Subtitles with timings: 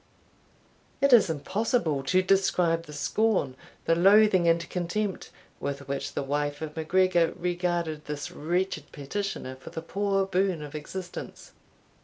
[0.99, 3.55] It is impossible to describe the scorn,
[3.85, 9.69] the loathing, and contempt, with which the wife of MacGregor regarded this wretched petitioner for
[9.69, 11.51] the poor boon of existence.